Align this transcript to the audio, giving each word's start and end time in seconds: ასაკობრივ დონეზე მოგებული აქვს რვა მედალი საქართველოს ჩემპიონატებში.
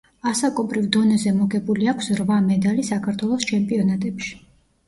ასაკობრივ 0.29 0.85
დონეზე 0.95 1.33
მოგებული 1.41 1.91
აქვს 1.93 2.09
რვა 2.21 2.39
მედალი 2.47 2.89
საქართველოს 2.91 3.47
ჩემპიონატებში. 3.53 4.35